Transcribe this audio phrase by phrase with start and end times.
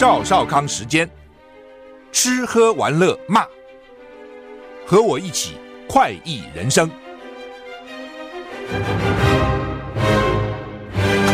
[0.00, 1.06] 赵少康时间，
[2.10, 3.44] 吃喝玩乐骂，
[4.86, 6.90] 和我一起快意人生。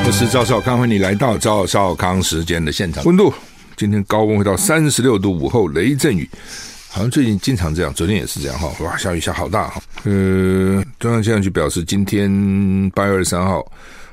[0.04, 3.04] 我是赵少康，欢迎你来到赵少康时间的现场。
[3.04, 3.32] 温度
[3.76, 6.28] 今天高温会到三十六度，午后雷阵雨，
[6.88, 9.80] 好像最近经常这样，昨天也是这样哈，哇，下雨下好大哈。
[10.02, 13.64] 呃，中央气象局表示，今天八月二十三号。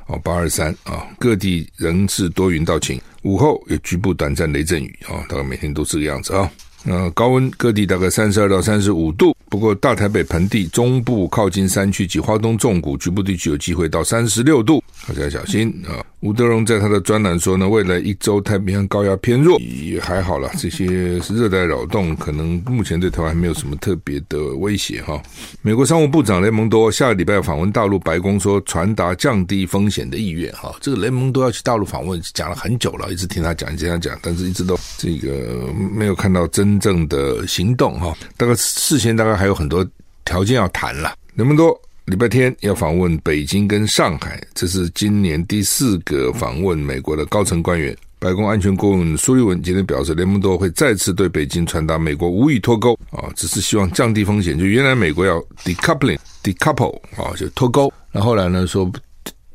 [0.07, 6.49] 哦，八二三啊，各地仍是多云到晴，午后有局部短暂雷阵雨啊，大概每天都这个样子啊。
[6.85, 16.03] 那高温各地大概三十二到三十五度，不过大台北盆地、中部靠近山区及花东纵谷局部地区有机会到三十六度，大家小心啊。
[16.23, 20.49] 吴德荣在他的专栏说呢，未来一周太平洋高压偏弱，也还好了。
[20.57, 25.21] 这些是热带扰动，可能目前对台湾还没有什么特别的威胁哈。
[25.61, 30.73] 美国商务部长雷蒙多下个礼拜访问大陆，白宫说传达降低风险的意愿哈。
[30.79, 38.15] 这个雷蒙多要去大陆访问，讲了很久了，一直听他讲，听他讲，但是一直都这个没有看到真正的行动哈。
[38.37, 39.85] 大概事先大概还有很多
[40.23, 41.77] 条件要谈了，雷蒙多。
[42.05, 47.95] 礼拜天要访问北京跟上海，这是今年第四个访问美国的高层官员。
[48.19, 54.59] 白宫安全顾问苏利文今天表示，雷蒙多会再次对北京传达美国无意脱钩啊，只是希望降低风险。
[54.59, 57.91] 就原来美国要 decoupling、decouple 啊，就脱钩。
[58.11, 58.91] 那后来呢说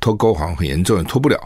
[0.00, 1.38] 脱钩好像很严重，也脱不了。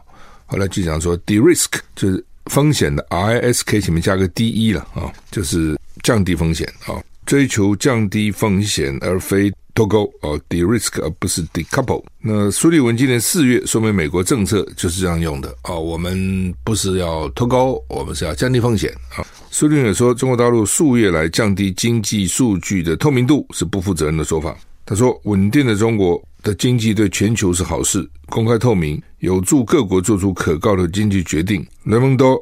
[0.47, 9.53] 后来就讲说 de-risk 就是风险的 risk 前面加个 de 了啊，就是降低风险啊，追求降低风险而非。
[9.75, 12.03] 脱钩哦，de-risk 而不是 decouple。
[12.21, 19.25] 那苏利文今年四月说明美国政策就是这样用的哦，我们不是要脱钩，我们是要降低风险啊。
[19.51, 24.57] 苏利文也说，中国大陆数月来降低经济数据的透明度是不负责任的说法。
[24.85, 31.65] 他说，稳定的中国的经济对全球是好事，公开透明有助各国做出可靠的经济决定。
[31.85, 32.37] 雷蒙多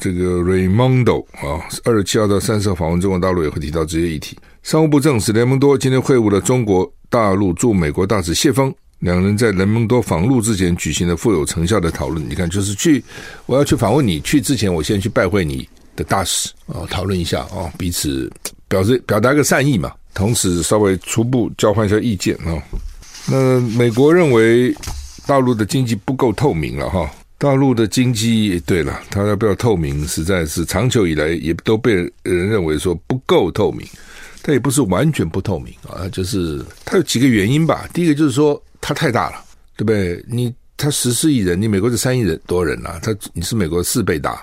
[0.00, 4.36] 这个 Raimondo 啊，二十七号到三十号访问中国大陆也会提到这些议题。
[4.62, 12.26] 商务部证实，雷蒙多今天会晤了中国大陆驻美国大使谢锋，两人在雷蒙多访陆之前举行了富有成效的讨论。
[12.28, 13.04] 你看，就是去
[13.46, 18.32] 我要去访问你，去之前我先去拜会你的大使啊，讨论一下啊，彼此
[18.68, 22.56] 表示表达个善意嘛，同时稍微初步交换一下意见啊。
[23.26, 24.74] 那美国认为
[25.26, 27.10] 大陆的经济不够透明了哈，
[27.44, 33.86] 大陆的经济对了，它要不要透明，实在是长久以来也都被人认为说不够透明。
[34.42, 37.86] 它也不是完全不透明啊，就是它有几个原因吧。
[37.92, 39.36] 第一个就是说它太大了，
[39.76, 40.24] 对不对？
[40.26, 44.42] 你它十四亿人，你美国是三亿人多人啊，它你是美国四倍大，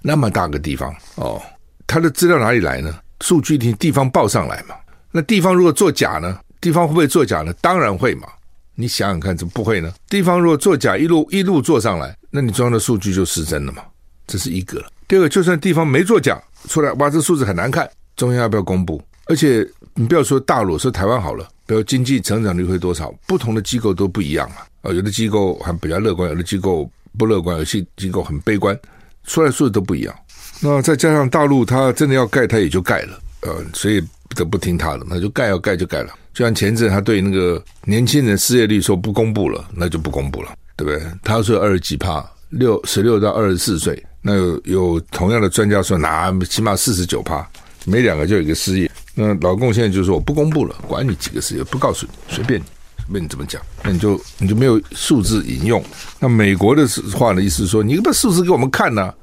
[0.00, 1.42] 那么大个地方哦，
[1.84, 2.96] 它的资料哪里来呢？
[3.22, 4.76] 数据听地方报上来嘛。
[5.10, 6.38] 那地方如果作假呢？
[6.60, 7.52] 地方会不会作假呢？
[7.60, 8.28] 当然会嘛。
[8.76, 9.92] 你想想看，怎么不会呢？
[10.08, 13.82] 地方如果作假一路一路做上来，那你中央的数据就失真了嘛。
[14.26, 14.84] 这是一个。
[15.08, 19.02] 第二个，就算地方没作假出来，哇，这数字很难看，中央要不要公布？
[19.26, 23.12] 而且你不要说大陆，说台湾好了，比如经济成长率会多少？
[23.26, 24.66] 不同的机构都不一样啊。
[24.82, 28.78] 啊，有的机构还比较乐观，有的机构不乐观，有些机构很悲观，
[29.24, 30.14] 出来数字都不一样。
[30.60, 34.02] 那再加上大陆，它真的要盖，它也就盖了，呃，所以
[34.36, 36.12] 都不听他的，那就盖要盖就盖了。
[36.32, 41.02] 就像前阵他对那个年轻人失业率说不公布了，那就不公布了，对不对？
[41.24, 47.48] 他说二十几趴，六十六到二十四岁，那有有同样的专家说，哪起码四十九趴，
[47.86, 48.90] 每两个就有一个失业。
[49.14, 52.64] 那老共现在就说我不公布了，管你几个失业，不告诉你，随便你，
[52.98, 55.82] 随便你怎么讲，那你就你就没有数字引用。
[56.20, 59.14] 那美国的话的意思说，你把数字给我们看呢、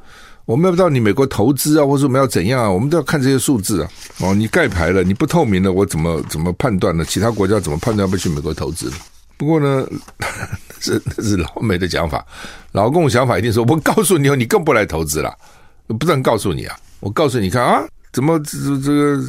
[0.46, 3.90] 我们要不到你美国投资啊，或者我们要怎样啊，我们都要看这些数字啊。
[4.20, 7.06] 哦，你盖牌了，你不透明了，我怎么怎么判断呢？
[7.06, 8.92] 其他国家怎么判断不去美国投资？
[9.38, 9.86] 不过呢，
[10.80, 12.26] 这是，是老美的讲法，
[12.72, 15.34] 老共想法一定说，我告诉你哦，你更不来投资了，
[16.00, 19.24] 不能告诉你啊，我告诉你看啊，怎么这这个。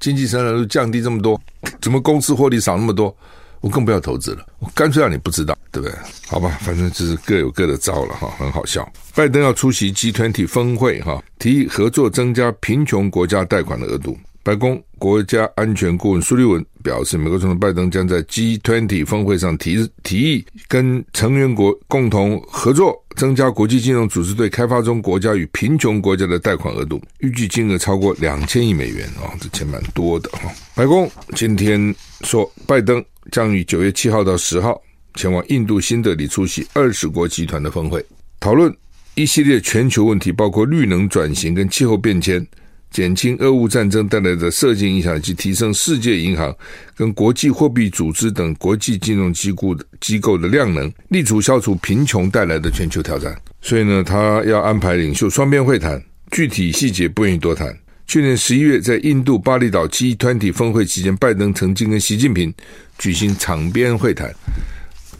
[0.00, 1.40] 经济增长率降低这么多，
[1.80, 3.16] 怎么公司获利少那么多？
[3.64, 5.96] 我更不要投资了，我干脆让你不知道，对不对？
[6.26, 8.86] 好吧，反正就是各有各的招了哈，很好笑。
[9.14, 14.14] 拜登要出席 G20 峰会哈，提议合作增加贫穷国家贷款的额度。
[14.42, 30.52] 白宫国家安全顾问苏利文表示，美国总统拜登将在 G20 峰会上提提议，跟成员国共同合作，增加国际金融组织对开发中国家与贫穷国家的贷款额度，预计金额超过两千亿美元啊，这钱蛮多的哈。
[30.74, 34.80] 白宫今天说，拜登将于九月七号到十号
[35.14, 38.04] 前往印度新德里出席二十国集团的峰会，
[38.40, 38.74] 讨论
[39.14, 42.46] 一系列全球问题，包括绿能转型跟气候变迁。
[42.90, 46.56] 减轻俄乌战争带来的社经影响，以及提升世界银行
[46.94, 53.36] 跟国际货币组织等国际金融机构的机构的量能，力图消除贫穷带来的全球挑战。
[53.60, 56.00] 所以呢，他要安排领袖双边会谈，
[56.30, 57.76] 具体细节不愿意多谈。
[58.06, 62.52] 去年十一月，在印度巴厘岛 G20 峰会期间，拜登曾经跟习近平
[62.98, 64.32] 举行场边会谈。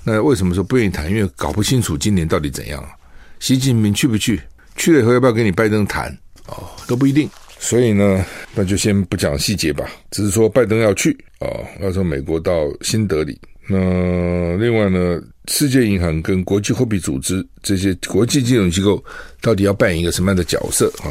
[0.04, 1.10] 那为什么说不愿意谈？
[1.10, 2.90] 因为搞不清楚今年到底怎样啊？
[3.40, 4.40] 习近平去不去？
[4.76, 6.16] 去了以后要不要跟你拜登谈？
[6.46, 7.28] 哦，都不一定。
[7.58, 8.22] 所以呢，
[8.54, 9.88] 那就先不讲细节吧。
[10.10, 12.52] 只是说拜登要去哦，要从美国到
[12.82, 13.40] 新德里。
[13.66, 19.02] 那另外呢，世界银行跟国际货币组织这些国际金融机构
[19.40, 21.08] 到底要扮演一个什么样的角色啊？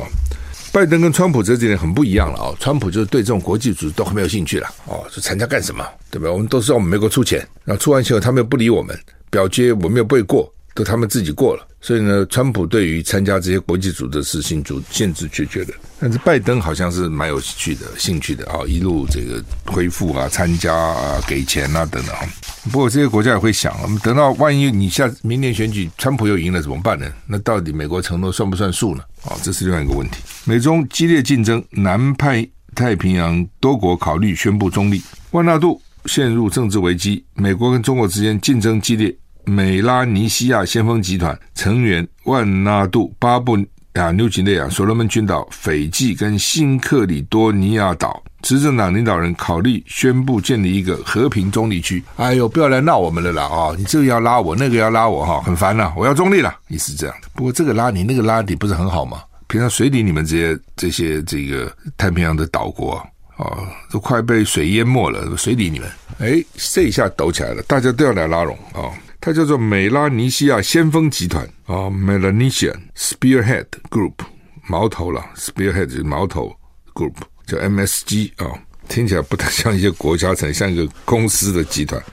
[0.74, 2.56] 拜登跟川普这几年很不一样了啊。
[2.60, 5.86] 川普就是对这种国际组织都很没有兴趣了哦，就参加干什么？
[6.10, 6.32] 对吧？
[6.32, 8.98] 我们都是让我们美国出钱，然后出完钱后他们又不理我们，
[9.30, 10.52] 表决我们又不会过。
[10.74, 15.74] 都他们自己过了，所以呢，川普对于参加这些国际组织的事情就限制决绝的。
[16.00, 22.16] 但是拜登好像是蛮有趣的、兴趣的啊，一路这个恢复啊、参加啊、给钱啊等等。
[22.72, 27.12] 不过这些国家也会想，我们等到万一你下明年选举川普又赢了怎么办呢？
[27.28, 29.04] 那到底美国承诺算不算数呢？
[29.24, 30.18] 啊，这是另外一个问题。
[30.46, 39.16] 美中激烈竞争，南派太平洋多国考虑宣布中立，万纳度陷入政治危机，美国跟中国之间竞争激烈。
[39.46, 43.58] 美拉尼西亚先锋集团成员万纳杜、巴布
[43.94, 52.04] 亚纽几内亚、所罗门群岛、斐济跟新克里多尼亚岛执政党领导人考虑宣布建立一个和平中立区。
[52.16, 53.44] 哎呦，不要来闹我们了啦！
[53.44, 55.94] 啊，你这个要拉我，那个要拉我，哈，很烦呐！
[55.96, 57.16] 我要中立了，意思这样。
[57.34, 59.22] 不过这个拉你，那个拉你，不是很好吗？
[59.48, 62.96] 平常水底你们这些这些这个太平洋的岛国
[63.38, 63.46] 啊，
[63.92, 68.90] 都快被水淹没了，水底你们，哎，这一下抖起来了，大家都要来拉拢啊！
[69.26, 74.16] 它叫做美拉尼西亚先锋集团啊，Melanesian Spearhead Group，
[74.68, 76.54] 矛头了，Spearhead 就是矛头
[76.94, 77.14] Group，
[77.48, 78.52] 叫 MSG 啊，
[78.90, 82.04] 听起来不太像一些国家，才像一个公司的集团。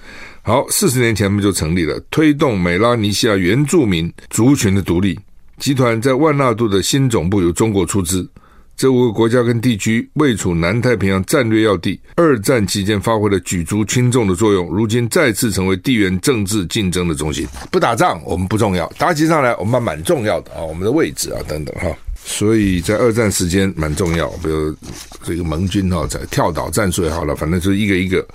[0.43, 5.19] 好，四十年前我们就成立了，推动美拉尼西亚原住民族群的独立。
[5.59, 8.25] 集团在万纳度的新总部由中国出资。
[8.81, 17.47] 这五个国家跟地区位处南太平洋战略要地，二战期间发挥了举足轻重的作用，如今再次成为地缘政治竞争的中心。
[17.71, 21.95] 不打仗我们不重要，打起仗来我们蛮重要的啊，我们的位置啊等等哈。
[22.25, 24.75] 所以在二战时间蛮重要，比如
[25.25, 28.27] 这个盟军哈在跳岛战术也好了，反正就是一个一个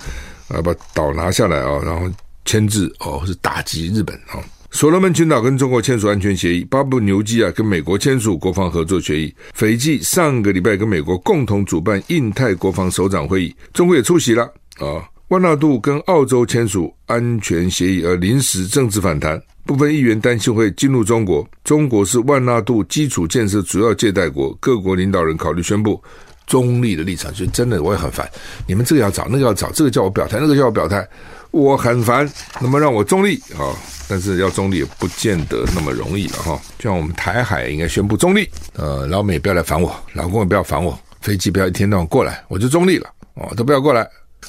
[0.47, 2.07] 啊把岛拿下来啊，然后
[2.45, 4.38] 牵制哦是打击日本啊。
[4.75, 14.44] 所罗门群岛跟中国签署安全协议，巴布纽基亚跟美国签署国防合作协议，斐济上个礼拜跟美国共同主办印太国防首长会议，中国也出席了
[14.80, 15.00] 啊。
[15.30, 21.48] 万纳度跟澳洲签署安全协议而临时政治反弹，部分议员担心会进入中国。
[21.63, 26.04] 中国是万纳度基础建设主要借贷国，各国领导人考虑宣布
[26.45, 28.30] 中立的立场，所以真的我也很烦，
[28.68, 31.07] 你们这个要找，那个要找，这个叫我表态，那个叫我表态。
[31.56, 32.30] 我很烦，
[32.60, 33.72] 那么让我中立啊，
[34.10, 36.62] 但是要中立也不见得那么容易了哈。
[36.78, 44.06] 就像我们台海应该宣布中立，呃，老美不要来烦我，老公也不要烦我，飞机不要一天到晚过来，我就中立了哦，都不要过来。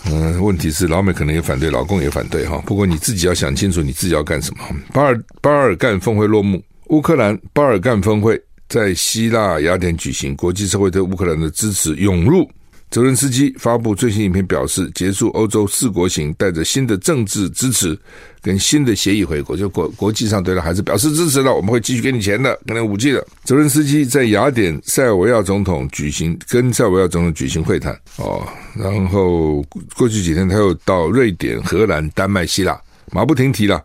[0.06, 2.60] 嗯，问题是老美可能也反对，老公也反对哈。
[2.66, 4.64] 不过你自己要想清楚，你自己要干什么。
[4.92, 8.36] 巴尔巴尔干峰会落幕，乌克兰巴尔干峰会
[8.68, 12.50] 在希腊雅典举行，国际社会对乌克兰的支持涌入。
[12.88, 17.98] 泽伦斯基发布最新影片，表示结束欧洲四国行，带着新的政治支持
[18.40, 21.52] 跟新的协议回国，就国国际上对他还是表示支持了。
[21.52, 23.26] 我们会继续给你钱的，给你武器的。
[23.44, 29.60] 泽伦斯基在雅典塞尔维亚总统举行跟塞尔维亚总统举行会谈哦，然后
[29.96, 32.80] 过去几天他又到瑞典、荷兰、丹麦、希腊，
[33.12, 33.84] 马不停蹄了。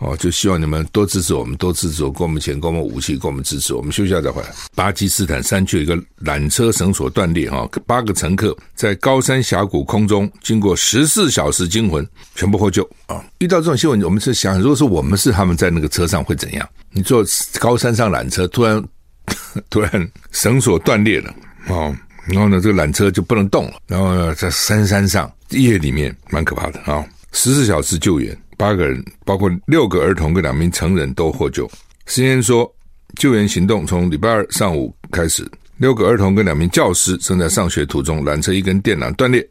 [0.00, 3.74] 哦，就希望你们多支持我们，多支持我，给我们钱，给我们武器，给我们支持。
[3.74, 4.48] 我们休息一下再回来。
[4.74, 13.24] 巴基斯坦山区有一个缆车绳索断裂，哈，八个乘客在高山峡谷空中经过十四小时惊魂，全部获救啊！
[13.38, 16.68] 遇到这种新闻，我们是想，如果是我们是他们在那个车上会怎样？
[16.92, 17.24] 你坐
[17.58, 18.82] 高山上缆车，突然
[19.68, 21.34] 突然绳索断裂了，
[21.66, 21.92] 哦，
[22.28, 28.38] 然后呢，这个缆车就不能动了，然后呢，在深山上夜里面蛮可怕的啊，十四小时救援。
[28.58, 31.70] 八个人，包括六个儿童跟两名成人都获救。
[32.08, 32.70] CNN 说，
[33.16, 39.48] 救援行动从礼拜二上午开始，六个儿童跟两名教师正在上学途中，缆车一根电缆断裂，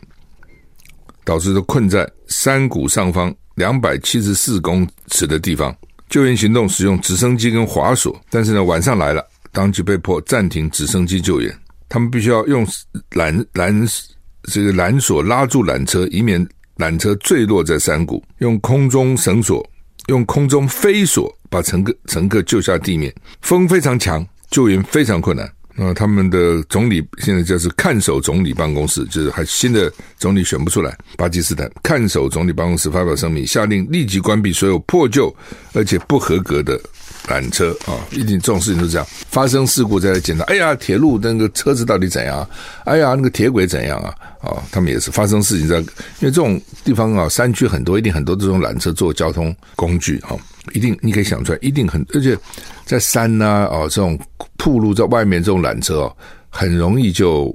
[1.23, 5.73] 导致困在山谷上方两百七十四公尺的地方。
[6.09, 12.65] 救援行动使用直升机跟滑索，但是呢，晚上来了，当局被迫暂停直升机救援，他们必须要用
[13.11, 14.05] 缆缆
[14.43, 16.45] 这个缆索拉住缆车，以免。
[16.77, 19.67] 缆车坠落在山谷，用空中绳索、
[20.07, 23.13] 用空中飞索把乘客乘客救下地面。
[23.41, 25.49] 风非常强，救援非常困难。
[25.79, 30.97] 那他们的总理现在就是看守总理办公室，就是还新的总理选不出来。
[31.15, 35.31] 巴基斯坦看守总理办公室发表声明，下令立即关闭所有破旧
[35.73, 36.81] 而且不合格的
[37.27, 37.93] 缆车啊！
[38.09, 40.43] 一定这种事情都这样，发生事故再来检查。
[40.45, 42.49] 哎呀，铁路那个车子到底怎样？
[42.85, 44.11] 哎呀，那个铁轨怎样啊？
[44.41, 45.85] 啊，他们也是发生事情在，因
[46.21, 50.35] 为这种地方啊，山区很多，一定很多这种缆车做交通工具啊，
[50.73, 52.37] 一定你可以想出来，一定很，而且
[52.85, 54.19] 在山呐啊，这种
[54.57, 56.17] 铺路在外面这种缆车哦，
[56.49, 57.53] 很容易就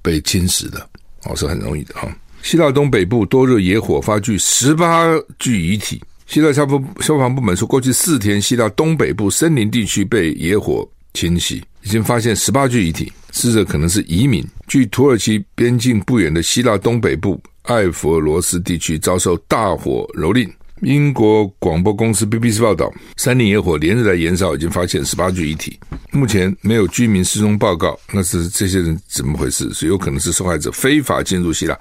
[0.00, 0.86] 被侵蚀的
[1.24, 2.08] 哦，是很容易的哈。
[2.42, 5.06] 希腊东北部多日野火发具十八
[5.38, 6.02] 具遗体。
[6.26, 14.44] 希腊消防消防部门说，过去四天，希腊东北部森林地区被野火侵袭，已经发现十八具遗体，死者可能是移民。
[14.68, 20.50] 距土耳其边境不远的希腊东北部艾佛罗斯地区遭受大火蹂躏。
[20.82, 25.78] 英国广播公司 BBC 报道，山林野火连日来延烧，已经发现十八具遗体，
[26.10, 27.96] 目前没有居民失踪报告。
[28.12, 29.72] 那是这些人怎么回事？
[29.72, 31.78] 是有可能是受害者非法进入希腊。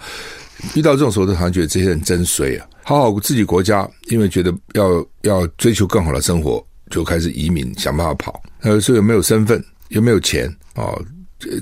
[0.75, 2.67] 遇到这种时候，都好像觉得这些人真衰啊！
[2.83, 8.39] 好好自己国家，因为觉得要要追求更好的生活，就开始移民，想办法跑。
[8.59, 10.91] 呃，所以没有身份，有没有钱啊？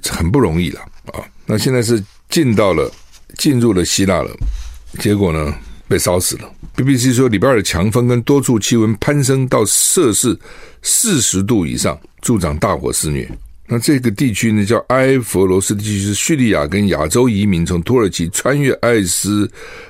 [0.09, 0.81] 很不容易了
[1.13, 1.23] 啊！
[1.45, 2.91] 那现在是进到了，
[3.37, 4.29] 进入了希腊了，
[4.99, 5.55] 结果呢，
[5.87, 6.51] 被烧死了。
[6.75, 10.37] BBC 说，礼拜二的强风跟多处气温攀升到摄氏
[10.81, 13.29] 四十度以上，助长大火肆虐。
[13.67, 19.49] 那这个地区呢，叫埃佛罗斯地区，是叙利亚跟亚洲移民从土耳其穿越艾斯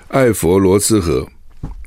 [0.10, 1.28] 艾佛罗斯河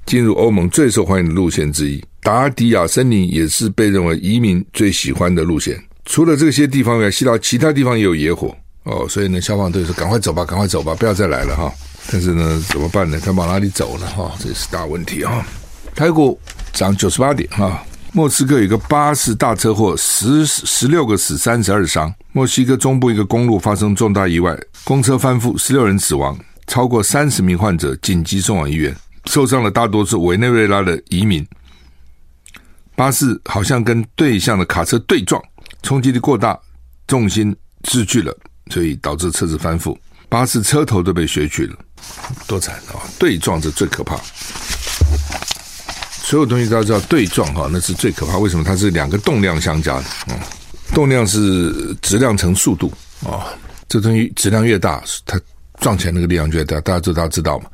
[0.07, 2.03] 进入欧盟最受欢迎的路线之一。
[2.21, 5.81] 达迪亚森林也是被认为移民最喜欢的路线。
[6.05, 8.55] 除了这些地方外，希腊其他地方也有野火
[8.85, 11.73] 哦，所以呢，消防队说：“赶快走吧，赶快走吧，不要再来了哈。”
[12.11, 13.21] 但是呢，怎么办呢？
[13.25, 14.07] 他往哪里走呢？
[14.09, 15.47] 哈，这是大问题啊！
[15.95, 16.39] 台股
[16.73, 17.85] 涨九十八点哈。
[18.13, 22.13] 莫斯科有一个巴士大车祸，十十六个死，三十二伤。
[22.33, 28.95] 墨西哥中部一个公路发生重大意外，公车翻覆，十六人死亡，超过三十名患者紧急送往医院。
[29.27, 31.47] 受伤的大多是委内瑞拉的移民。
[32.97, 35.43] 巴士好像跟对向的卡车对撞，
[35.83, 36.59] 冲击力过大，
[37.07, 38.37] 重心失去了，
[38.71, 39.97] 所以导致车子翻覆，
[40.29, 41.77] 巴士车头都被削去了，
[42.47, 43.03] 多惨啊！
[43.19, 44.17] 对撞是最可怕。
[46.23, 48.39] 所有东西都要知道对撞哈，那是最可怕。
[48.39, 48.65] 为什么？
[48.65, 50.41] 它是两个动量相加的啊？
[50.95, 52.91] 动量是质量乘速度
[53.27, 53.53] 啊。
[53.89, 55.39] 这东西质量越大，它
[55.81, 56.81] 撞起来那个力量就越大。
[56.81, 57.67] 大家知道知道嘛？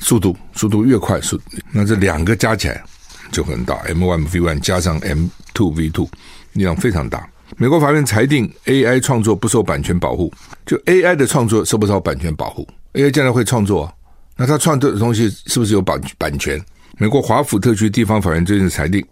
[0.00, 1.38] 速度速度越快，速
[1.72, 2.82] 那这两个加起来
[3.30, 3.74] 就很大。
[3.88, 6.08] M one V one 加上 M two V two，
[6.54, 7.28] 力量非常大。
[7.56, 10.32] 美国法院裁定 AI 创作不受版权保护，
[10.64, 13.92] 就 AI 的创作受不受版权保护？AI 将来会创作，
[14.36, 16.60] 那他创作的东西是不是有版版权？
[16.98, 19.04] 美国华府特区地方法院最近裁定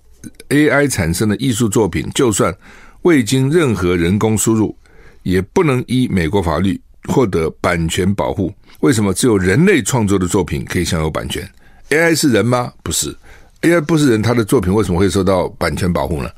[0.50, 2.54] ，AI 产生的艺术作品，就算
[3.02, 4.74] 未经任何人工输入，
[5.22, 8.52] 也不能依美国法律获得版权保护。
[8.80, 11.46] 为什么只有人类创作的作品可以享有版权
[11.90, 12.72] ？AI 是人吗？
[12.82, 13.14] 不是
[13.62, 16.30] ，AI 不是人，他的作品为什么会受到版权保护呢？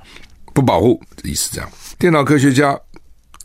[0.52, 1.70] 不保护，意思这样。
[2.00, 2.80] 电脑科学家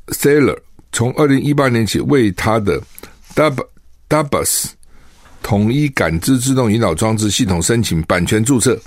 [0.07, 0.57] Thaler
[0.93, 2.81] 从二零一八年起为他的
[3.35, 3.62] Dub
[4.07, 4.67] Dubus
[5.43, 8.79] 统一感知自动引导装置系统申请版权注册，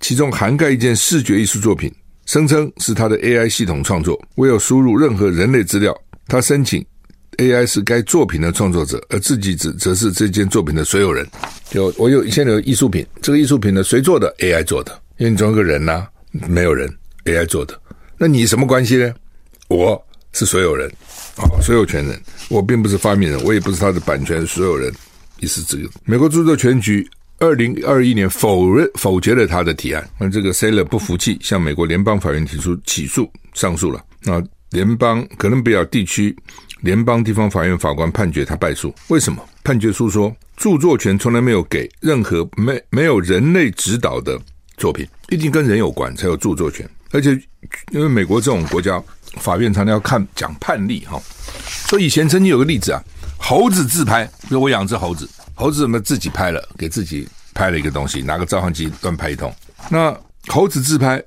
[0.00, 1.94] 其中涵盖一件视觉艺术作品，
[2.24, 5.94] 声称是他的 AI 系统创作，未有输入任何人类资料。
[6.26, 6.82] 他申请
[7.36, 11.28] AI 是该作品的创作者，而自己则则是这件作品的所有人。
[11.68, 16.06] 就我有现在有艺术品，这个艺术品呢，谁做的？AI 做的，因为你总有个人呐、
[16.48, 16.90] 没有人
[17.26, 17.78] ，AI 做的。
[18.18, 19.14] 那你什么关系呢？
[19.68, 20.90] 我是所有人
[21.36, 24.92] 啊，所有权人，我并不是发明人，我也不是他的版权所有人。
[25.40, 27.06] 意思这个，美国著作权局
[27.38, 34.02] 二零二一年否认否决了他的提案，那这个 Saylor 不服气，向美国联邦法院提出起诉，上诉了。
[34.22, 36.34] 那联邦哥伦比亚地区
[36.80, 39.46] 联邦地方法院法官判决他败诉，为什么？
[39.62, 44.40] 判决书说，著作权从来没有给任何没没有人类指导的
[44.78, 47.38] 作品，一定跟人有关才有著作权，而且
[47.90, 49.02] 因为美国这种国家
[49.36, 51.20] 法院常常要看讲判例哈，
[51.88, 53.02] 所以以前曾经有个例子啊。
[53.38, 59.54] 猴子自拍，比如我养只猴子，猴子怎么自己拍了，给自己拍了一个东西，拿个照相机乱拍一通。
[59.90, 61.22] 那猴子自拍，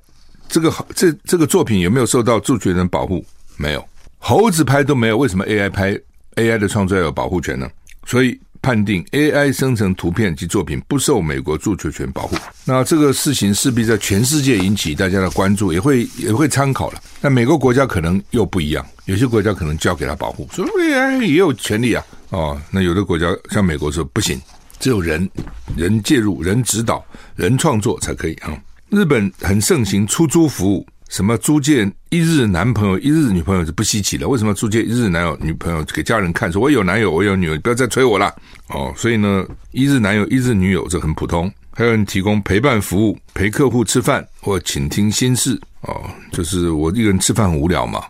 [0.49, 3.23] 这个这这个作品有没有受到著作权人保护？
[3.57, 5.97] 没有，猴子拍都没有，为什么 AI 拍
[6.35, 7.69] AI 的创作要有保护权呢？
[8.05, 8.37] 所以。
[8.61, 12.35] 判定 AI 生成图片及作品不受美国著作权保护，
[12.65, 17.01] 那这个事情势必在全世界引起大家的关注，也会也会参考了。
[17.21, 22.05] 那每个国家可能又不一样，有些国家可能交给他保护，说 AI 也有权利啊。
[22.29, 24.39] 哦，那有的国家像美国说不行，
[24.79, 25.29] 只有人
[25.75, 27.03] 人介入、人指导、
[27.35, 28.55] 人创作才可以啊。
[28.89, 38.33] 日本很盛行出租服务，什么租借一日男朋友、一日女朋友是不稀奇的，为什么租借一日男友、女朋友给家人看，说我有男友、我有女友，不要再催我了
[38.67, 38.93] 哦。
[38.95, 41.51] 所以呢，一日男友、一日女友这很普通。
[41.71, 48.03] 还有人提供陪伴服务，陪客户吃饭或倾听心事哦，就是我一个人吃饭很无聊嘛，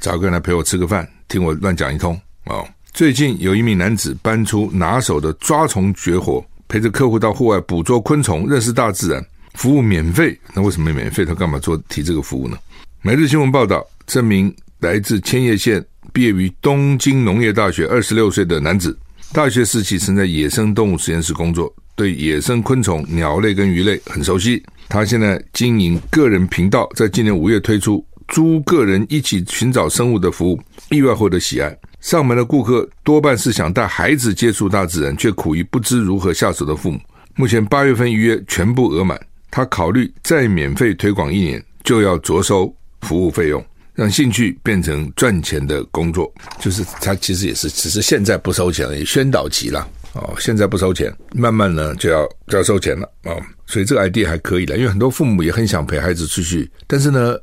[0.00, 2.66] 找个人来陪我吃个饭，听我乱讲一通哦。
[2.92, 9.24] 最近有一名男子搬出拿手的抓虫绝活，陪着客户到户外捕捉昆虫，认识大自然。
[9.54, 11.24] 服务免费，那为什么免费？
[11.24, 12.56] 他干嘛做提这个服务呢？
[13.02, 18.96] 每日新闻报道，这名来自千叶县、毕业于东京农业大学、二十六岁的男子，
[19.32, 24.62] 大学时期曾在野生动物实验室工作，对野生昆虫、鸟类跟鱼类很熟悉。
[24.88, 31.76] 他现在经营个人频道，在今年五月推出租个人一起寻找生物的服务，意外获得喜爱。
[32.00, 36.98] 上门的顾客多半是想带孩子接触大自然，却苦于不知如何下手的父母。
[37.36, 39.20] 目前八月份预约全部额满。
[39.50, 43.64] 他考虑再免费推广一年，就要酌收服务费用，
[43.94, 46.32] 让兴趣变成赚钱的工作。
[46.58, 50.32] 就是他其实也是，只是现在不收钱而已，宣导期了哦。
[50.38, 53.42] 现在不收钱，慢慢呢就要就要收钱了啊、哦。
[53.66, 57.36] 所以这个 idea 还可以了，因为很多父母也很想陪孩子出去，但是呢，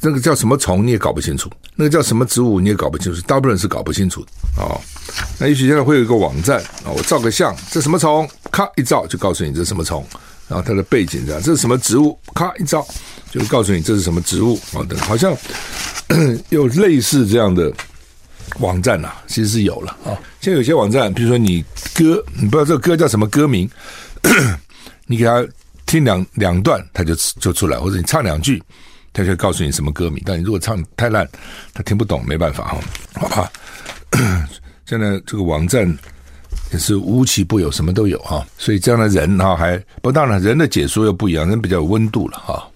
[0.00, 4.80] 那个叫什么虫你也搞不清楚，那个叫什么植物你也搞不清楚，大部分人是搞不清楚的哦。
[5.38, 8.28] 那也许现在会有一个网站啊、哦，我照个相，这什么虫？
[8.50, 10.04] 咔一照就告诉你这什么虫。
[10.48, 12.18] 然后它的背景这样，这是什么植物？
[12.34, 12.86] 咔一照，
[13.30, 14.84] 就告诉你这是什么植物啊？
[14.88, 15.34] 等好像
[16.50, 17.72] 有类似这样的
[18.60, 20.12] 网站呐、啊，其实是有了啊。
[20.40, 23.68] 现在有些网站，比如说你歌，你不知道这个歌叫什么歌名，
[25.06, 25.46] 你给他
[25.86, 28.62] 听两两段，他就就出来；或者你唱两句，
[29.12, 30.22] 他就告诉你什么歌名。
[30.26, 31.26] 但你如果唱太烂，
[31.72, 32.78] 他听不懂，没办法哈。
[33.14, 33.50] 好吧，
[34.84, 35.98] 现在这个网站。
[36.78, 42.66] 是无奇不有，什么都有哈，所以这样的人哈，还不当然人的解说又不一样，人比较有温度了哈，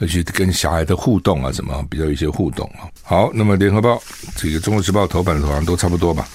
[0.00, 2.86] 而且跟小孩的互动啊，什么比较有一些互动啊。
[3.02, 4.00] 好，那么联合报
[4.36, 6.26] 这个中国时报头版的头像都差不多吧，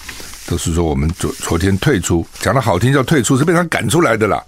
[0.48, 4.44] 都是说我们昨昨天退出，讲的好听叫退出，是被他赶出来的啦。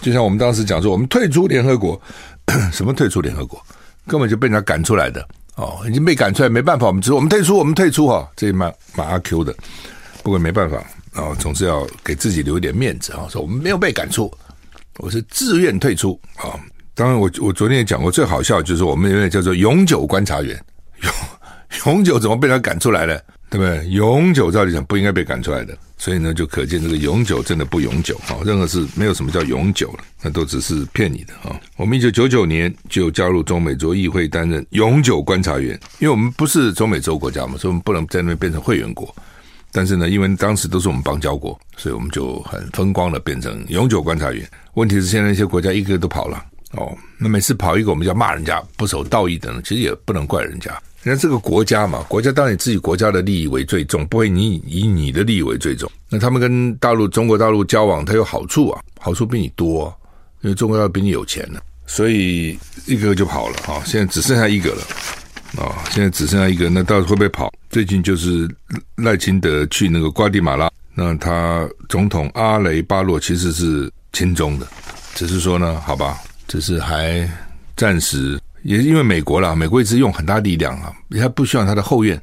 [0.00, 2.00] 就像我们当时讲说，我们退出联合国，
[2.72, 3.60] 什么退出联合国，
[4.06, 9.54] 根本就被人家赶出来的哦，已经被赶出来，没办法，我们只我们退出，我们退出哈，这蛮蛮阿 Q 的，
[10.22, 10.82] 不过没办法。
[11.14, 13.26] 啊、总是要给自己留一点面子啊！
[13.30, 14.32] 说我们没有被赶出，
[14.98, 16.58] 我是自愿退出啊、
[16.94, 20.60] 当然我，我昨天也讲过，最好笑就是我们有点叫做永久观察员，
[21.02, 21.12] 永
[21.94, 23.20] 永久怎么被他赶出来了？
[23.48, 23.88] 对不对？
[23.90, 39.14] 永久照理讲不应该被赶出来的，所以呢，就可见这个永久真的不永久啊、任何事没有什么叫永久了，那都只是骗你的啊、我们一九九九年就加入中美洲议会担任永久观察员，因为我们不是中美洲国家嘛，所以我们不能在那边变成会员国。
[39.76, 44.48] 但是呢，因为当时都是我们邦交国，所以我们就很风光的变成永久观察员。
[44.74, 46.44] 问题是现在那些国家一个个都跑了
[46.76, 49.60] 哦，那每次跑一个，我们就要骂人家不守道义的呢。
[49.64, 55.90] 其实也不能怪人家，人家这个国家嘛，国家当然以自己国家的利益为最重，不会你以你的利益为最重。
[56.08, 59.92] 那他们跟大陆、中国大陆交往，它有好处啊，好处比你多，
[60.42, 62.56] 因为中国大陆比你有钱呢，所以
[62.86, 63.82] 一个个就跑了啊。
[63.84, 64.82] 现在只剩下一个了。
[65.56, 67.52] 哦，现在只剩下一个，那到底会不会跑？
[67.70, 68.48] 最近就是
[68.96, 74.66] 赖清德去那个瓜地马拉，那他总统阿雷巴洛其实是亲中的，
[75.14, 77.28] 只是说呢，好吧，只是还
[77.76, 82.20] 暂时，也因为美国啦，美国一直用很大力量啊，他不希望他的后院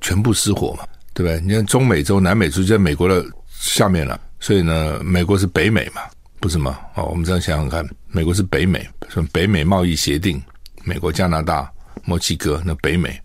[0.00, 1.40] 全部失火嘛，对不对？
[1.40, 6.02] 你看中美洲、南美洲就在美国的下面了，所以呢，美国是北美嘛，
[6.38, 6.78] 不是吗？
[6.96, 10.42] 哦，我们这样想想看，美国是北美，什么北美贸易协定，
[10.84, 11.70] 美国、加拿大。
[12.04, 13.20] 墨西哥，那北美、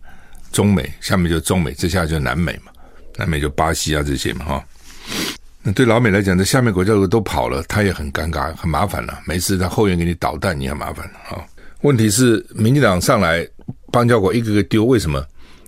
[0.52, 2.72] 中美，下面就中美，这下就南美嘛，
[3.18, 4.66] 南美就巴西啊这些嘛哈。
[5.62, 9.20] 那对老美来讲，这下面国家如果都跑了，他也很尴尬，很麻烦了。
[9.26, 11.44] 每次他后援给你导弹，你很麻烦啊。
[11.82, 13.46] 问题是，民进党上来
[13.92, 15.26] 邦交国一个个丢，为什么？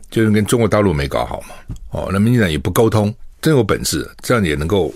[0.10, 1.56] 就是跟中国大陆没搞好嘛。
[1.92, 4.94] 哦，那民进党也不沟通，真有本事，这样也能够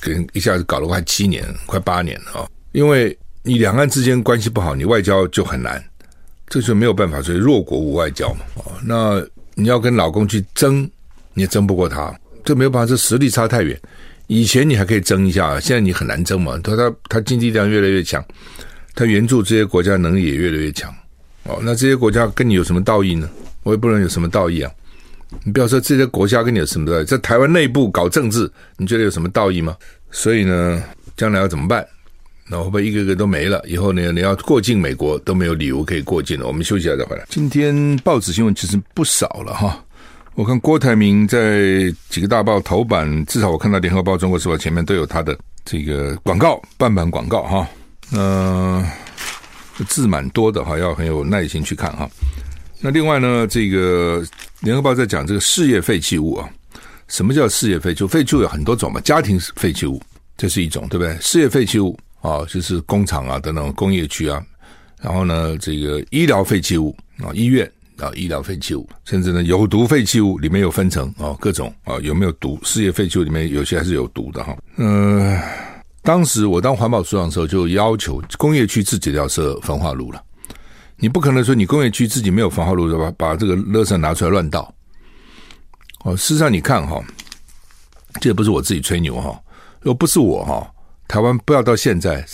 [0.00, 2.48] 跟一下子搞了快七年、快八年了啊。
[2.72, 5.84] 因为你两岸之间关系不好，你外交就很难。
[6.48, 8.40] 这就没有办法，所以弱国无外交嘛。
[8.56, 10.88] 哦，那你要跟老公去争，
[11.32, 13.78] 你也争不过他，这没有办法，这实力差太远。
[14.26, 16.58] 以前你还可以争一下，现在你很难争嘛。
[16.62, 18.24] 他他他经济量越来越强，
[18.94, 20.94] 他援助这些国家能力也越来越强。
[21.44, 23.28] 哦，那这些国家跟你有什么道义呢？
[23.62, 24.70] 我也不能有什么道义啊。
[25.44, 29.76] 你不要说这些国家跟你有什么道义，在台湾内部搞政治，你觉得有什么道义吗？
[30.10, 30.82] 所以呢，
[31.16, 31.86] 将来要怎么办？
[32.48, 33.62] 那会不会一个个都没了？
[33.66, 36.46] 以后呢，你要过境美国都没有理由可以过境了。
[36.46, 37.24] 我们休息一下再回来。
[37.30, 39.82] 今天报纸新闻其实不少了哈。
[40.34, 47.68] 我看郭台铭在几个大报头版，至少我看到《联合报》《中国时报》前面都有他的这个广告，半版广告哈。
[48.12, 48.82] 嗯、
[49.78, 52.10] 呃，字蛮多的哈，要很有耐心去看哈。
[52.80, 54.22] 那另外呢，这个
[54.60, 56.46] 联合报在讲这个事业废弃物啊，
[57.08, 58.08] 什么叫事业废弃物？
[58.08, 60.02] 废弃物有很多种嘛，家庭废弃物
[60.36, 61.16] 这是一种，对不对？
[61.20, 64.42] 事业废弃物啊，就是工厂啊等等工业区啊，
[65.00, 67.70] 然后呢，这个医疗废弃物啊，医院。
[67.98, 72.58] 啊，医疗废弃物，甚至呢有毒废弃物里面有分层啊，各种啊有没有毒？
[72.64, 74.56] 事业废弃物里面有些还是有毒的哈。
[74.78, 75.40] 嗯、
[76.02, 80.20] 当时我当环保署长的时候，就要求工业区自己要设焚化炉了。
[80.96, 83.14] 你不可能说你工业区自己没有焚化炉，对吧？
[83.16, 84.74] 把这个垃圾拿出来乱倒。
[86.02, 87.00] 哦，事实上你看哈，
[88.20, 89.40] 这也不是我自己吹牛哈，
[89.84, 90.68] 又不是我哈，
[91.08, 92.24] 台湾不要到现在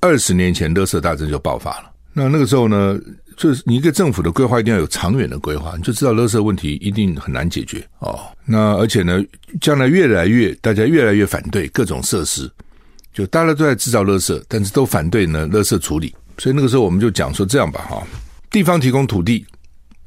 [0.00, 1.90] 二十年前垃圾大战就爆发了。
[2.12, 2.98] 那那个时候呢？
[3.34, 8.20] 就是你一个政府的规划一定要有长远的规划，你就知道垃圾问题一定很难解决哦。
[8.44, 9.24] 那而且呢，
[9.58, 12.48] 将来越来越大家越来越反对各种设施，
[13.10, 16.14] 就大家都在制造垃圾，但是都反对呢垃圾处理。
[16.36, 18.06] 所以那个时候我们就讲说这样吧，哈，
[18.50, 19.46] 地方提供土地，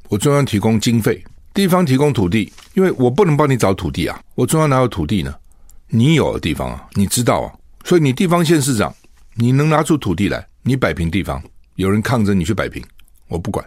[0.08, 1.22] 我中央提供经费。
[1.52, 5.34] 地方提供土地，因为我不能帮你找土地啊，我中央哪有土地呢？
[5.88, 7.52] 你有的地方啊，你知道啊，
[7.86, 8.92] 所以你地方县市长，
[9.36, 11.40] 你能拿出土地来，你摆平地方，
[11.76, 12.82] 有人抗争你去摆平。
[13.28, 13.64] 我不管，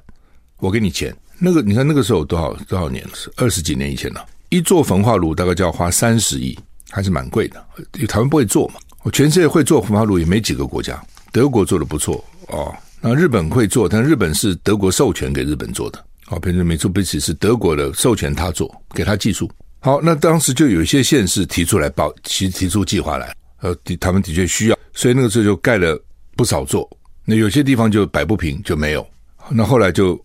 [0.57, 1.15] 我给你钱。
[1.37, 3.11] 那个你看那个时候多少多少年了？
[3.13, 4.25] 是二十几年以前了。
[4.49, 7.65] 一座焚化炉大概就要花三十亿，还是蛮贵的。
[8.09, 11.01] 台湾不会做嘛，我全世界会做焚化炉也没几个国家。
[11.31, 16.05] 德国做的不错哦，那日本会做，但日本是德国授权给日本做的。
[16.27, 19.49] 哦，比如美术比起是德国的授权他做，给他技术。
[19.79, 26.01] 好，那当时就有一些县市提出来报，其实提出计划来，呃，他们的确需要，所以那个时候就盖了
[26.35, 26.89] 不少座。
[27.25, 29.05] 那有些地方就摆不平，就没有。
[29.49, 30.19] 那后来就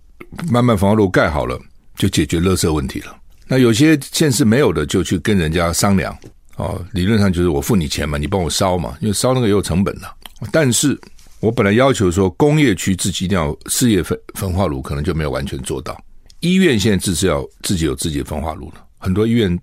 [0.51, 1.59] 慢慢焚化炉盖好了，
[1.97, 3.17] 就解决垃圾问题了。
[3.47, 6.17] 那有些县市没有的，就去跟人家商量
[6.57, 6.83] 哦。
[6.93, 10.11] 理论上就是我付你钱嘛，你帮我烧嘛，因为烧那个也有成本的。
[10.51, 10.99] 但是
[11.41, 15.99] 我本来要求说工业区自己一定要事业焚焚化炉，可能就没有完全做到。
[16.41, 19.59] 医院现在自是要自己有自己的焚化炉了，很多医院，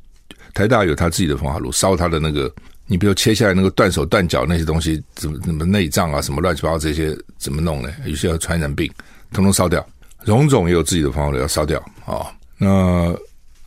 [0.53, 2.51] 台大有他自己的焚化炉，烧他的那个，
[2.91, 7.89] 你比如切下来那个断手断脚那些东西，怎么怎么内脏啊，什么乱七八糟这些怎么弄呢？
[8.06, 8.91] 有些要传染病。
[9.32, 9.88] 统统烧掉，
[10.25, 12.27] 荣总也有自己的方法要烧掉啊、哦。
[12.58, 13.17] 那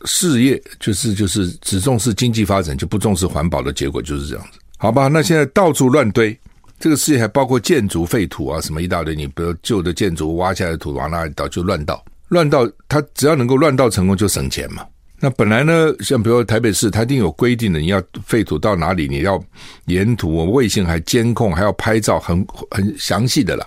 [0.05, 5.07] 事业就是就是只重视经济发展，就不重视环保的结果就是这样子，好吧？
[5.07, 6.39] 那现在到处乱堆，
[6.79, 9.15] 这个事业还包括建筑废土啊，什么一大堆。
[9.15, 12.69] 你比如旧的建筑挖下来的土往那里倒，就乱倒，乱倒。
[12.87, 14.85] 它只要能够乱倒成功，就省钱嘛。
[15.19, 19.41] 那本来呢，像比如台北市，它一定有规定的，你要废土到哪里，你要
[19.85, 23.65] 沿途卫星还监控，还要拍照，很很详细的了。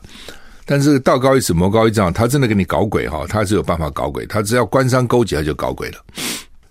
[0.67, 5.99] 但是道高一尺，魔高一丈，他真的给你搞鬼哈，他是有办法搞鬼，他只要官商勾结，他就搞鬼了。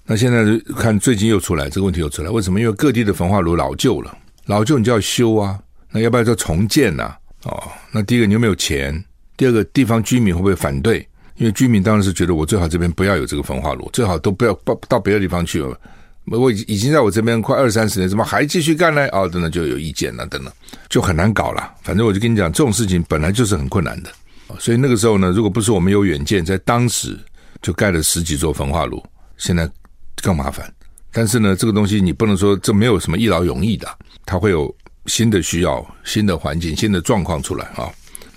[0.05, 2.59] 那现在看最近又出来这个问题又出来，为什么？
[2.59, 5.59] 因为各地的焚化炉老旧了，老旧你就要修啊，
[5.91, 7.15] 那要不要就重建呐？
[7.43, 9.03] 哦，那第一个你有没有钱？
[9.35, 11.05] 第二个地方居民会不会反对？
[11.37, 15.79] 因为居民当然是觉得我最好这边不要有这个焚化炉，最好都不要到到别的地方去了。
[16.25, 19.07] 我已已经在我这边快二三十年，怎么还继续干呢？
[19.13, 20.51] 哦，等等就有意见了，等等
[20.89, 21.71] 就很难搞了。
[21.83, 24.09] 反正我就跟你讲，这种事情本来就是很困难的。
[24.59, 27.17] 所以那个时候呢，如果不是我们有远见，在当时
[27.61, 29.01] 就盖了十几座焚化炉，
[29.37, 29.69] 现在
[30.21, 30.69] 更麻烦。
[31.13, 33.87] 但是呢，这个东西你不能说这没有什么一劳永逸的，
[34.25, 37.89] 它会有新的需要、新的环境、新的状况出来啊。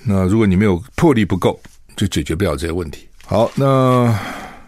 [0.05, 1.61] 那如果你没有魄力不够，
[2.01, 3.07] 就解决不了这些问题。
[3.27, 4.19] 好，那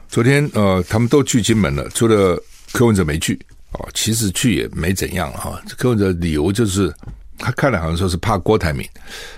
[0.09, 2.39] 昨天呃，他们都去金门了，除了。
[2.75, 3.39] 柯文哲没去
[3.73, 5.61] 哦，其实去也没怎样哈。
[5.77, 6.91] 柯文哲理由就是
[7.37, 8.89] 他看来好像说是怕郭台铭，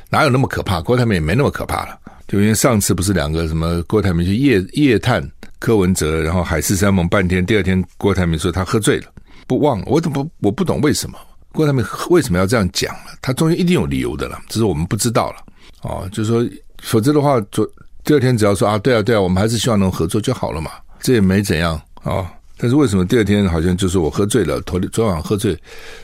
[0.09, 0.81] 哪有那么可怕？
[0.81, 1.99] 郭台铭也没那么可怕了。
[2.29, 5.21] 就因为上次不是两个什么郭台铭去夜夜探
[5.59, 9.07] 柯文哲，然后海誓山盟半天，第二天郭台铭说他喝醉了，
[9.49, 9.85] 不忘了。
[9.89, 11.19] 我怎么我不懂为什么
[11.51, 13.19] 郭台铭为什么要这样讲了？
[13.21, 15.39] 他中间一定有理由的了，只是我们不知道了
[15.83, 16.09] 哦。
[16.13, 16.49] 就是说，
[16.85, 17.69] 否则的话，昨
[18.05, 22.31] 第二天只要说啊，对啊对啊，我们还是希望能合作就好了嘛，这也没怎样啊。
[22.59, 24.61] 但是为什么第二天好像就是我喝醉了？
[24.61, 25.59] 昨昨晚喝醉，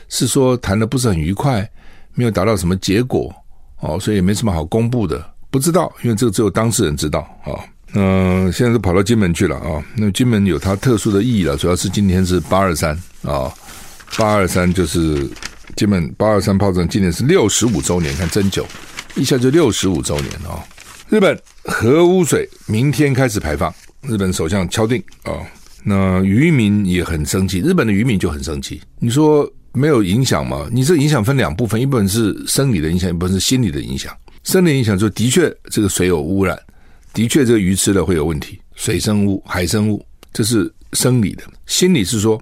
[0.09, 1.69] 是说谈的不是很愉快，
[2.15, 3.33] 没有达到什么结果
[3.79, 7.53] 哦，所以也没什么好公布的，不知道，因为这个只有当事人知道啊。
[7.93, 9.83] 嗯、现在都跑到金门去了啊。
[9.95, 13.53] 那金门有它特殊的意义了，主要是今天是八二三啊，
[14.17, 15.29] 八二三就是
[15.75, 18.65] 金门八二三炮战，今年是六十五周年，看真久，
[19.15, 20.63] 一下就六十五周年啊。
[21.11, 23.69] 日本核污水明天开始排放，
[24.01, 25.43] 日本首相敲定啊。
[25.83, 28.79] 那渔民也很生气，日本的渔民就很生气。
[28.97, 30.69] 你说没有影响吗？
[30.71, 34.15] 你这影响分两部分，一部分是生理的影响，一部分是心理的影响。
[34.45, 36.57] 生理影响就的确这个水有污染，
[37.13, 41.43] 的确这个鱼吃了会有问题，水生物、海生物，这是生理的。
[41.65, 42.41] 心理是说，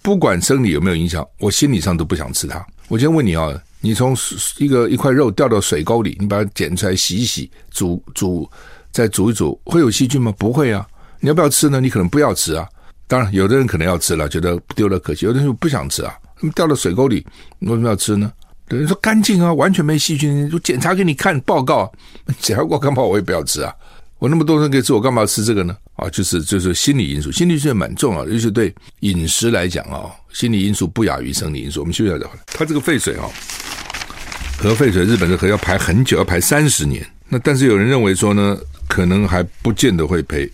[0.00, 2.66] 不管生理有没有影响，我心理上都不想吃它。
[2.88, 3.52] 我先问你啊，
[3.86, 4.16] 你从
[4.58, 8.50] 一个一块肉掉到水沟里，你把它捡出来洗一洗，煮煮。
[8.90, 10.34] 再煮一煮，会有细菌吗？
[10.36, 10.84] 不会啊。
[11.20, 11.80] 你要不要吃呢？
[11.80, 12.66] 你可能不要吃啊。
[13.06, 17.24] 当然，有的人可能要吃了，觉得丢了可惜；有的人不想吃啊，那么掉到水沟里，
[17.60, 18.32] 为什么要吃呢？
[18.70, 21.92] 有人说干净啊，完全没细菌，就检查给你看报告，
[22.40, 23.02] 检查过干嘛？
[23.02, 23.72] 我也不要吃啊。
[24.18, 25.76] 我那么多人可以吃，我干嘛要吃这个呢？
[25.96, 31.80] 啊，就是就是心理因素，心理因素也蛮重要的，尤其对饮食来讲啊，心理因素不亚于生理因素。
[31.80, 33.28] 我们休息一下，它这个废水啊，
[34.58, 37.06] 核废水，日本的核要排很久，要排三十年。
[37.28, 38.56] 那但是有人认为说呢，
[38.88, 40.48] 可能还不见得会排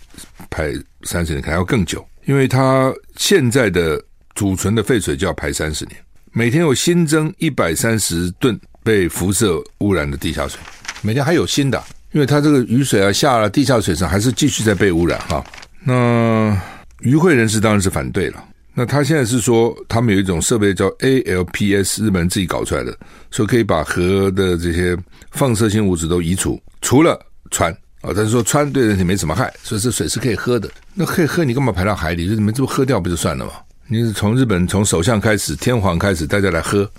[0.51, 0.73] 排
[1.05, 4.03] 三十年，可能要更久，因为它现在的
[4.35, 5.97] 储存的废水就要排三十年，
[6.33, 10.59] 每天有新增一百三十吨被辐射污染的地下水，
[11.01, 11.83] 每天还有新的。
[12.13, 15.43] 因为它这个雨水啊下了地下水上还是继续在被污染哈，
[15.83, 16.55] 那
[17.01, 18.45] 与会人士当然是反对了。
[18.75, 22.97] 那他现在是说他们有一种设备叫 ALPS，日本人自己搞出来的，
[23.31, 24.97] 说可以把核的这些
[25.31, 30.71] 放射性物质都移除，除了氚啊，但是说氚对人体没什么害，所以这水是可以喝的。
[30.95, 32.29] 那可以喝，你干嘛排到海里？
[32.29, 33.53] 就你们这不喝掉不就算了吗？
[33.89, 36.91] 你是从日本从首相开始，天皇开始，大家来喝，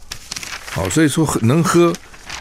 [0.71, 1.93] 好，所以说能喝。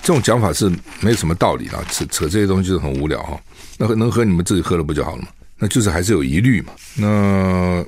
[0.03, 0.69] 这种讲法是
[1.01, 3.41] 没有什么道理的，扯扯这些东西就很无聊哈。
[3.79, 5.29] 那能喝你们自己喝了不就好了吗？
[5.59, 6.73] 那就是还是有疑虑嘛。
[6.97, 7.85] 那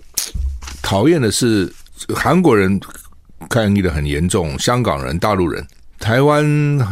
[0.84, 1.72] 讨厌的是
[2.14, 2.78] 韩国人
[3.48, 5.66] 抗议的很严重，香港人、大陆人、
[5.98, 6.44] 台湾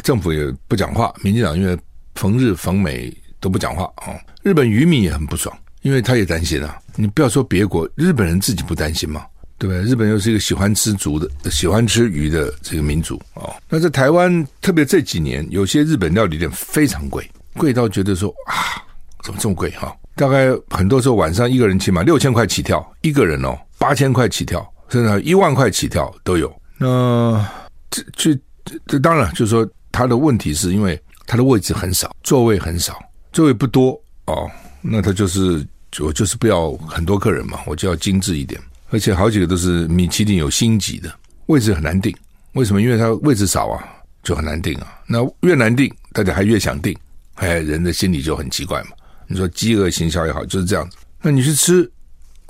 [0.02, 1.78] 政府也不讲话，民进党因为
[2.14, 4.16] 逢日逢美都不讲话啊。
[4.42, 6.76] 日本渔民也很不爽，因为他也担心啊。
[6.96, 9.24] 你不要说别国，日本人自己不担心吗？
[9.59, 9.83] 对不对？
[9.85, 13.55] 日本又是一个喜欢吃竹的、喜欢吃鱼的这个民族哦。
[13.68, 18.83] 那在台湾，特别这几年，有些日本料理店非常贵，贵到觉得说啊，
[19.22, 19.94] 怎么这么贵哈？
[20.14, 26.54] 大概很多时候晚上一个人起码六千块起跳，一个人哦八千块起跳，甚至一万块起跳都有。
[26.76, 27.48] 那
[27.90, 28.40] 这这
[28.87, 34.50] 这当然就是说，他的问题是因为他的位置很少，座位很少，座位不多哦。
[34.80, 35.66] 那他就是
[36.00, 38.61] 我就是不要很多客人嘛，我就要精致一点。
[38.90, 41.11] 而且好几个都是米其林有星级的，
[41.46, 42.14] 位置很难定。
[42.52, 42.82] 为什么？
[42.82, 43.82] 因为它位置少啊，
[44.22, 45.00] 就很难定啊。
[45.06, 46.94] 那越难定，大家还越想定，
[47.37, 48.90] 哎，人的心理就很奇怪嘛。
[49.32, 50.96] 你说饥饿行销也好，就是这样子。
[51.22, 51.90] 那你去吃，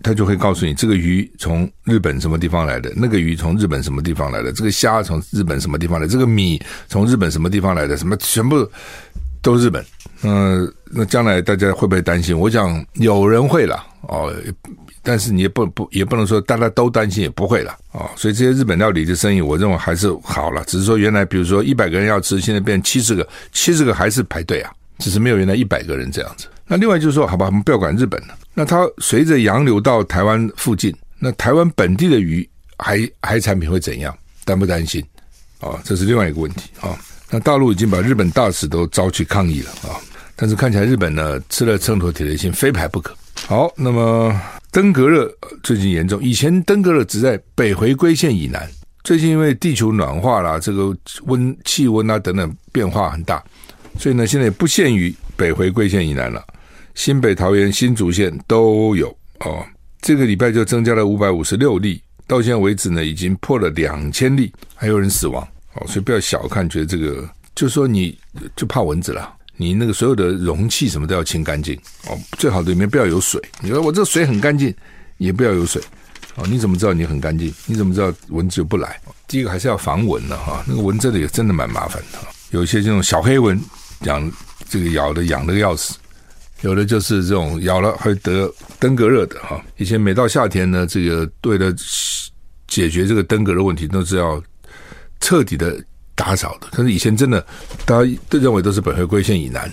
[0.02, 8.68] 他就会告诉你这个鱼从日本什么地方来的，那个鱼从日本什么地方来的，这个虾从日本什么地方来的，这个米从日本什么地方来的，什么全部
[9.40, 9.84] 都日本。
[10.24, 12.36] 嗯、那将来大家会不会担心？
[12.38, 14.32] 我讲有人会了，哦。
[15.04, 18.08] 但是你也不不也不能说大家都担心，也不会了、哦。
[18.14, 20.62] 所以这些日本料理的生意，我认为还是好了。
[20.64, 26.46] 只是说原来比如说一百个人要吃，现在变七十个，七十个还是排队啊，只是没有原来一百个人这样子。
[26.66, 28.38] 那另外就是说，好吧，我们不要管日本了。
[28.54, 34.16] 那它随着洋流到台湾附近，那台湾本地的鱼海海产品会怎样？
[34.44, 35.04] 担不担心？
[35.60, 36.98] 啊、这是另外一个问题啊、
[37.30, 39.94] 那大陆已经把日本大使都召去抗议了啊、
[40.34, 43.14] 但是看起来日本呢，吃了秤砣铁了心，非排不可。
[43.46, 44.34] 好，那么。
[44.72, 45.30] 登革热
[45.62, 48.66] 最近严重，以前登革热只在北回归线以南，
[49.04, 53.44] 最近因为地球暖化啦，这个温气温啊等等变化很大，
[53.98, 56.44] 所以呢，现在也不限于北回归线以南了，
[56.94, 59.08] 新北桃园新竹县都有
[59.40, 59.64] 哦。
[60.00, 65.86] 这个礼拜就增加了五百五十六例，到现在为止呢，已经破了两千例，还有人死亡哦。
[65.86, 68.18] 所以不要小看，觉得这个就说你
[68.56, 69.34] 就怕蚊子了。
[69.54, 71.78] 你那个所有的容器什么都要清干净
[72.08, 73.40] 哦，最好里面不要有水。
[73.60, 74.74] 你说我这水很干净，
[75.18, 75.80] 也不要有水
[76.34, 76.44] 哦。
[76.48, 77.52] 你怎么知道你很干净？
[77.66, 78.98] 你怎么知道蚊子就不来？
[79.28, 80.64] 第一个还是要防蚊的哈。
[80.66, 82.18] 那个蚊子的也真的蛮麻烦的，
[82.50, 83.60] 有一些这种小黑蚊，
[84.04, 84.30] 养
[84.68, 85.94] 这个咬的痒的要死；
[86.62, 89.62] 有的就是这种咬了会得登革热的哈。
[89.76, 91.72] 以前每到夏天呢，这个为了
[92.66, 94.42] 解决这个登革热问题，都是要
[95.20, 95.82] 彻底的。
[96.14, 97.44] 打扫的，可是以前真的，
[97.86, 99.68] 大家都认为都是北回归线以南，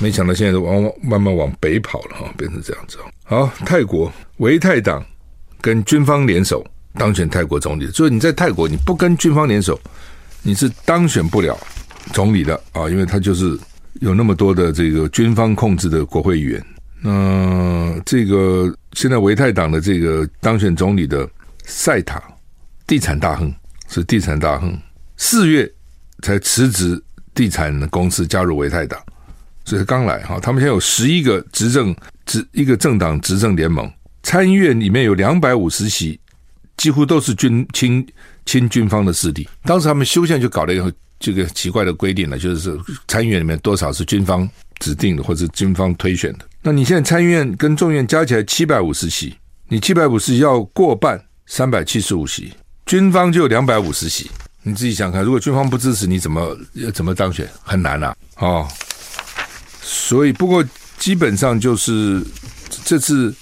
[0.00, 2.98] 没想到现在都往往慢慢往北跑了哈，变成这样子。
[3.24, 5.02] 好，泰国维泰党
[5.60, 9.80] 跟军方联手当选泰国总理，所以你在泰国你不跟军方联手，
[10.42, 11.56] 你是当选不了
[12.12, 13.58] 总理的啊，因为他就是
[14.00, 16.64] 有那么多的这个军方控制的国会议员。
[17.00, 21.28] 那这个现在维泰党的这个当选总理的
[21.64, 22.22] 赛塔
[22.86, 23.54] 地产大亨
[23.88, 24.78] 是地产大亨，
[25.16, 25.70] 四月。
[26.22, 27.00] 才辞职，
[27.34, 28.98] 地产公司加入维泰党，
[29.66, 30.40] 所以刚来哈。
[30.40, 33.88] 他们现在有十一个执政执一个政党执政联盟，
[34.22, 36.18] 参议院里面有两百五十席，
[36.78, 38.04] 几乎都是军亲
[38.46, 39.46] 亲军方的势力。
[39.64, 44.48] 当时他们修宪就搞了一个这个奇怪的规定呢，就是参议院里面多少是军方
[44.80, 46.46] 指定的或者军方推选的。
[46.62, 49.36] 那你现在参议院跟众院加起来七百五十席，
[49.68, 52.52] 你七百五十要过半，三百七十五席，
[52.84, 54.30] 军方就有两百五十席。
[54.62, 56.58] 你自己想看，如果军方不支持，你怎么
[56.92, 57.48] 怎么当选？
[57.62, 58.68] 很难呐、啊，哦。
[59.80, 60.64] 所以，不过
[60.98, 62.20] 基本上就是
[62.84, 63.32] 这次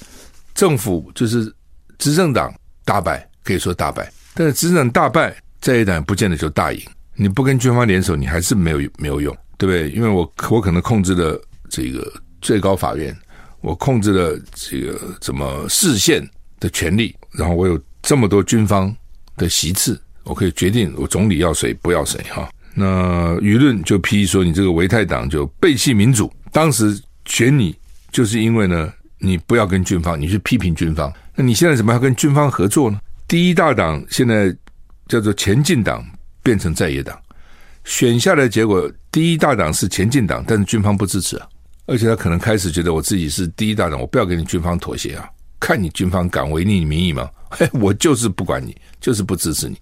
[0.54, 1.50] 政府就是
[1.96, 4.12] 执政党大败，可以说大败。
[4.34, 6.80] 但是执政党大败，这一党不见得就大赢。
[7.16, 9.90] 你不跟军方联手，你还是没有没有用，对不对？
[9.90, 13.16] 因为我我可能控制了这个最高法院，
[13.60, 16.28] 我控制了这个怎么市县
[16.60, 18.94] 的权利，然后我有这么多军方
[19.36, 22.48] 的席次，我可以决定我总理要谁不要谁哈。
[22.74, 27.74] 那舆论就批说你这个维泰党就背弃民主，当时选你
[28.10, 31.12] 就是因为呢，你不要跟军方，你去批评军方。
[31.36, 33.00] 那你现在怎么要跟军方合作呢？
[33.28, 34.54] 第一大党现在
[35.08, 36.04] 叫做前进党，
[36.44, 37.18] 变成在野党，
[37.82, 41.48] 选下来结果，第一大党是前进党，但是军方不支持啊，
[41.86, 45.28] 而且他可能开始觉得我自己是第一大党，我不要跟你军方妥协啊，
[45.58, 47.28] 看你军方敢违逆民意吗？
[47.50, 49.76] 嘿，我就是不管你，就是不支持你，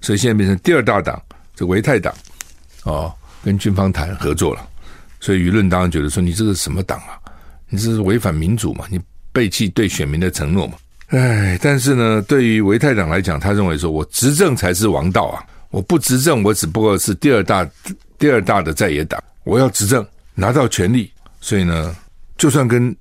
[0.00, 1.20] 所以现在变成第二大党，
[1.54, 2.14] 这维泰党。
[2.84, 4.68] 哦，跟军方谈合作了，
[5.20, 7.18] 所以舆论当然觉得说你这个什么党啊？
[7.68, 8.84] 你这是违反民主嘛？
[8.90, 9.00] 你
[9.32, 10.74] 背弃对选民的承诺嘛？
[11.08, 15.42] 哎，但是呢，对于维泰党来讲，他认为说我执政才是王道啊！
[15.74, 17.68] 我不执政，我只不过是第二大
[18.16, 19.20] 第二大的在野党。
[19.42, 21.10] 我要执政，拿到权力，
[21.40, 21.92] 所以呢，
[22.38, 22.94] 就算跟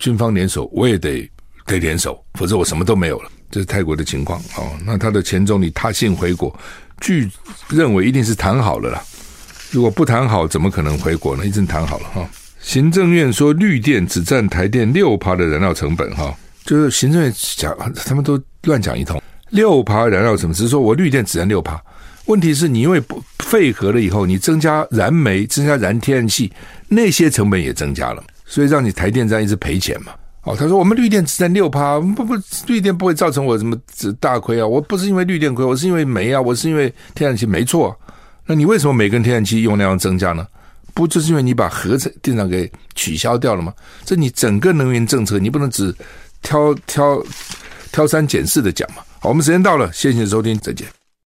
[0.00, 1.30] 军方联手，我也得
[1.66, 3.30] 得联手，否则我什么都没有了。
[3.48, 4.76] 这是泰国的情况哦。
[4.84, 6.52] 那他的前总理他信回国，
[7.00, 7.30] 据
[7.68, 9.00] 认为一定是谈好了啦。
[9.70, 11.46] 如果不谈好，怎么可能回国呢？
[11.46, 12.28] 一阵谈好了哈。
[12.60, 17.72] 行政院说绿电只占台电六趴的燃料成本哈，就是行政院讲，
[18.04, 19.22] 他们都乱讲一通。
[19.50, 21.80] 六趴燃料成本只是说我绿电只占六趴，
[22.26, 26.52] 问题是你因为不废核了以后，你增加燃煤、增加燃天然气，
[26.88, 30.12] 那些成本也增加了，所以让你台电站一直赔钱嘛。
[30.42, 32.34] 哦，他说我们绿电只占六趴，不不，
[32.66, 33.76] 绿电不会造成我什么
[34.20, 37.96] 大亏啊，我不是因为绿电亏，我是因为煤啊，我是因为天然气，没错。
[38.46, 40.46] 那你为什么煤跟天然气用量增加呢？
[40.94, 43.72] 不就是因为你把核电厂给取消掉了吗？
[44.04, 45.94] 这你整个能源政策，你不能只
[46.42, 47.20] 挑挑
[47.90, 49.02] 挑三拣四的讲嘛。
[49.18, 50.86] 好，我们时间到了，谢谢收听，再见。